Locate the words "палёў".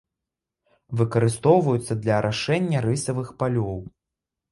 3.45-3.77